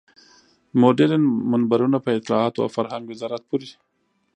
مډرن 0.81 1.23
منبرونه 1.51 1.97
په 2.05 2.09
اطلاعاتو 2.19 2.59
او 2.63 2.69
فرهنګ 2.77 3.03
وزارت 3.07 3.43
پورې. 3.49 3.69